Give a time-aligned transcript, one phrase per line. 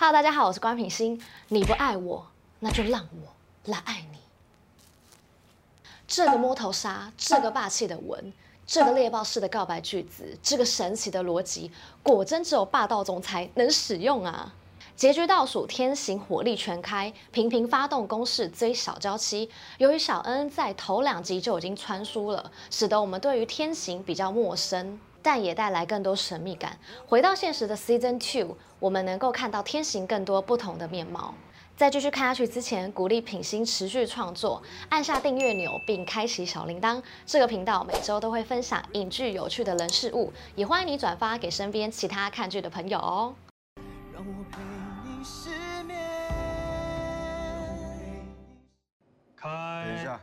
[0.00, 1.20] Hello，大家好，我是官品心。
[1.48, 2.26] 你不爱我，
[2.60, 4.16] 那就让我来爱你。
[6.08, 8.32] 这个摸头杀，这个霸气的吻，
[8.66, 11.70] 这个猎豹式的告白句子，这个神奇的逻辑，
[12.02, 14.54] 果真只有霸道总裁能使用啊！
[14.96, 19.50] 结局倒数，天行火力全开，频频发动攻势追小娇妻。
[19.76, 24.98] 由于小恩在头两集就已经穿书了，使得我们对于天行比较陌生。
[25.22, 26.78] 但也带来更多神秘感。
[27.06, 31.34] 回到现实的 Season Two，我们能够看到天行更多不同的面貌。
[31.76, 37.02] 在继续看下去之前，鼓励品心持续创作，按下订阅钮并开启小铃铛。
[37.24, 43.34] 这个频道每周都会分享影剧有趣的人事物，也欢迎你转发给身边其他看剧的朋友哦。
[44.12, 44.58] 让我陪
[45.08, 45.48] 你失
[45.84, 45.98] 眠。
[49.34, 49.48] 开。
[49.86, 50.20] 等一下。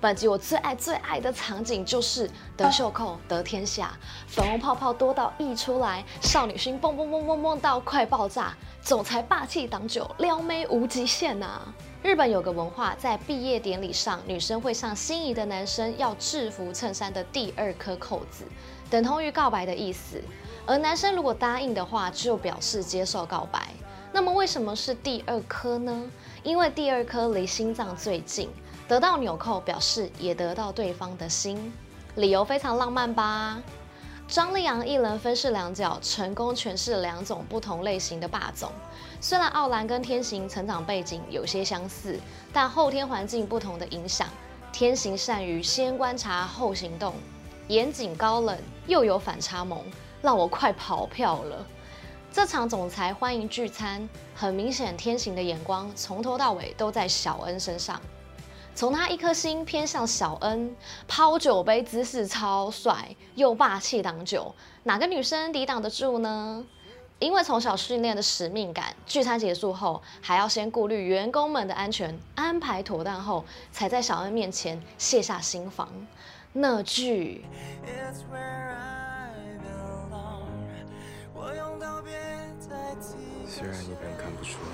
[0.00, 3.92] 本集我最爱最爱的场景就是得袖扣得天下，
[4.26, 11.74] 粉红泡泡多到溢出来，少女心蹦蹦蹦蹦蹦到快爆炸，总裁霸气挡酒，撩妹无极限呐、啊！
[12.02, 18.44] 日本有个文化，在毕业典礼上，女生会向心仪的男生要制服衬衫的第二颗扣子，
[18.88, 20.18] 等同于告白的意思。
[20.64, 23.68] 而男生如果答应的话，就表示接受告白。
[24.12, 26.10] 那么为什么是第二颗呢？
[26.42, 28.48] 因为第二颗离心脏最近。
[28.90, 31.72] 得到纽扣表示也得到对方的心，
[32.16, 33.62] 理由非常浪漫吧？
[34.26, 38.72] 张立昂一人分饰两角，成功诠释两种不同类型的霸总。
[39.20, 42.18] 虽然奥兰跟天行成长背景有些相似，
[42.52, 44.26] 但后天环境不同的影响，
[44.72, 47.14] 天行善于先观察后行动，
[47.68, 48.58] 严谨高冷
[48.88, 49.84] 又有反差萌，
[50.20, 51.64] 让我快跑票了。
[52.32, 58.00] 这场总裁欢迎聚餐，很明显天行的眼光从头到尾都在小恩身上。
[58.74, 60.74] 从他一颗心偏向小恩，
[61.06, 64.54] 抛酒杯姿势超帅，又霸气挡酒，
[64.84, 66.64] 哪个女生抵挡得住呢？
[67.18, 75.86] 因为从小训练的使命感，聚餐结束后还要先顾虑员工们的安全，安排妥当后，才在小恩面前卸下心防。
[76.54, 77.44] 那句。
[83.46, 84.66] 虽然一般人看不出来，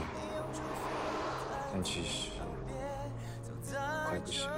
[1.72, 2.28] 但其实。
[4.08, 4.48] 快不行。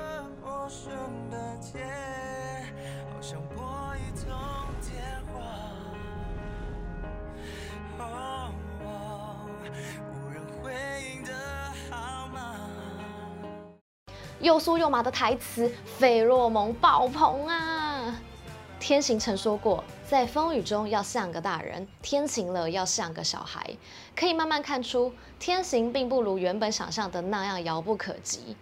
[14.41, 18.15] 又酥又麻的台词，费洛蒙爆棚啊！
[18.79, 23.69] 天行曾说过，在风雨中要像个大人，天晴了要像个小孩。
[24.15, 28.57] 可以慢慢看出，天行并不如原本想象的那样遥不可及。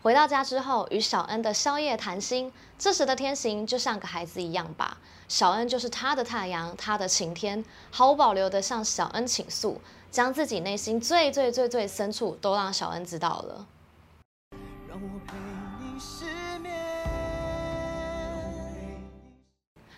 [0.00, 2.52] 回到家之后，与小恩的宵夜谈心。
[2.78, 4.96] 这时的天行就像个孩子一样吧。
[5.26, 13.66] 小恩就是他的太阳，他的晴天，毫无保留地向小恩倾诉，将自己内心最最最最深处都让小恩知道了。
[14.88, 15.36] 让我陪
[15.80, 16.24] 你失
[16.60, 16.72] 眠。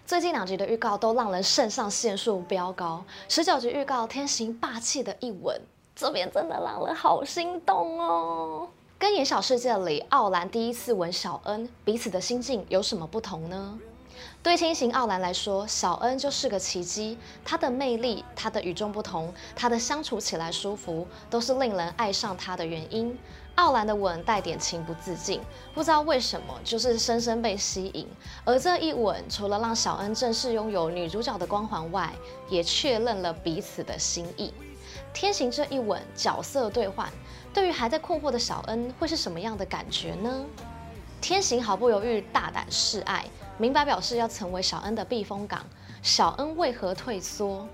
[0.06, 3.05] 最近两集的预告都让人肾上腺素飙高。
[3.28, 5.60] 十九集预告天行霸气的一吻，
[5.94, 8.69] 这边真的让人好心动哦。
[9.01, 13.79] 跟《言小世界》里奥兰第一次吻小恩，彼此的心境有什么不同呢？
[14.43, 17.17] 对天行奥兰来说，小恩就是个奇迹。
[17.43, 23.19] 她的魅力，她的与众不同，她的相处起来舒服，都是令人爱上她的原因。
[23.55, 25.41] 奥兰的吻带点情不自禁，
[25.73, 28.07] 不知道为什么，就是深深被吸引。
[28.45, 32.13] 而这一吻，除了让小恩正式拥有女主角的光环外，
[32.51, 34.53] 也确认了彼此的心意。
[35.12, 37.10] 天行这一吻，角色兑换，
[37.53, 40.45] 对于还在困惑的小恩，会是什么样的感觉呢？
[41.21, 43.27] 天行毫不犹豫，大胆示爱，
[43.59, 45.65] 明白表示要成为小恩的避风港。
[46.03, 47.66] 小恩为何退缩？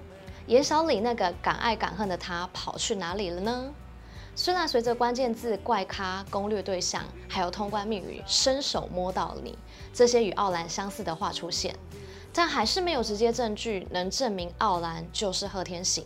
[0.47, 3.73] 言小里那个敢爱敢恨的他跑去哪里了呢？
[4.35, 9.57] 虽然随着关键字怪咖、攻略对象，还有通关密语“伸手摸到你”
[9.95, 11.75] 这些与奥兰相似的话出现。
[12.33, 16.05] 但还是没有直接证据能证明奥兰就是贺天行。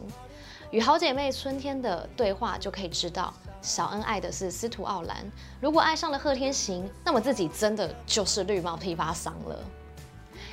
[0.71, 5.29] 与好姐妹春天的对话就可以知道，小恩爱的是司徒奥兰。
[5.61, 9.59] 如果爱上了贺天行，那么自己真的就是绿帽批发商了。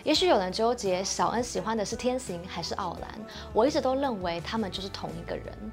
[0.03, 3.19] 也许有人纠结小恩喜欢的是天行还是奥兰，
[3.53, 5.71] 我一直都认为他们就是同一个人。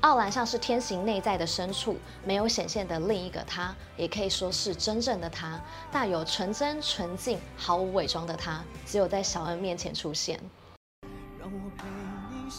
[0.00, 5.60] 奥兰像是天行内在的深处没有显现的另一个他，也可以说是真正的他，
[5.92, 10.40] 大有纯真、纯净、毫无伪装的他，只有在小恩面前出现。
[11.38, 11.84] 让我陪
[12.34, 12.50] 你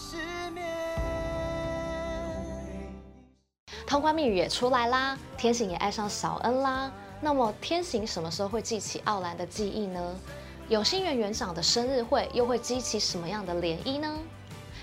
[3.96, 6.92] 通关密语也出来啦，天行也爱上小恩啦。
[7.22, 10.14] 那么天行什么时候会记起奥兰的记忆呢？
[10.68, 14.14] 永心园园长的生日会又会激起什么样的涟漪呢？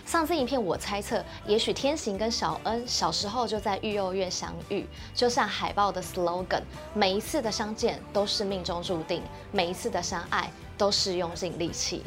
[0.06, 6.62] 上次影片我猜测，也许天行跟小恩小时候就在育幼院相遇，就像海报的 slogan，
[6.94, 12.02] 每一次的相见都是命中注定，每一次的相爱都是用尽力气。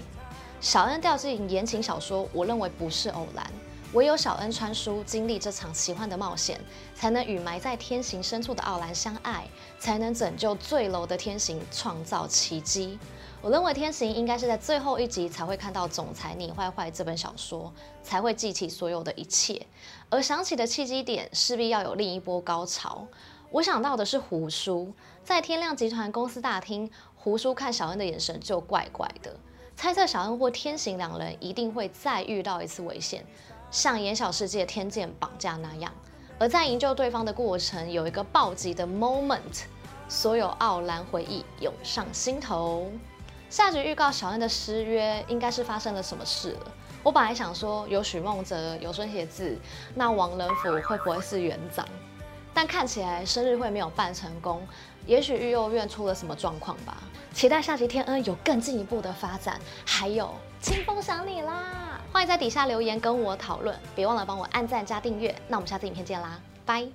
[0.60, 3.46] 小恩掉进言情小说，我认为不是偶然，
[3.94, 6.60] 唯有小恩穿书经历这场奇幻的冒险，
[6.94, 9.48] 才能与埋在天行深处的奥兰相爱，
[9.80, 13.00] 才能拯救坠楼的天行，创造奇迹。
[13.42, 17.72] 我认为天行应该是在最后一集才会看到总裁你坏坏这本小说，
[18.04, 19.66] 才会记起所有的一切。
[20.10, 23.08] 而想起的契机点势必要有另一波高潮。
[23.52, 24.92] 我想到的是胡叔
[25.24, 29.34] 在天亮集团公司大厅，胡叔看小恩的眼神就怪怪的，
[29.76, 33.24] 猜测小恩或天行两人一定会再遇到一次危险，
[33.75, 35.92] 像言小世界天剑绑架那样。
[36.39, 39.63] 而在营救对方的过程有一个暴击的 moment，
[40.07, 42.89] 所有奥兰回忆涌上心头。
[43.50, 46.72] 下集预告小恩的失约，应该是发生了什么事了。
[47.04, 49.60] 我本来想说有许孟哲，有孙协志，
[49.94, 51.86] 那王仁甫会不会是园长？
[52.54, 54.66] 但看起来生日会没有办成功，
[55.06, 56.95] 也许育幼院出了什么状况吧。
[57.33, 59.60] 期待下集天恩有更进一步的发展。
[59.86, 65.36] 还有清风想你啦，欢迎在底下留言跟我讨论，别忘了帮我按赞加订阅。
[65.50, 66.88] 那我们下次影片见啦，拜。